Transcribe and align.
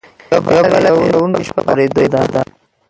يوه 0.53 0.61
بله 0.71 0.89
وېرونکې 0.97 1.43
شپه 1.47 1.53
په 1.55 1.61
خپرېدو 1.71 2.03
ده 2.33 2.41